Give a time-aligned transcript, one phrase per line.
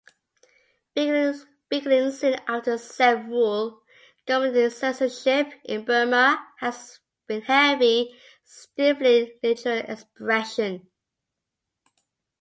[0.95, 3.83] Beginning soon after self-rule,
[4.25, 8.11] government censorship in Burma has been heavy,
[8.43, 10.89] stifling literary expression.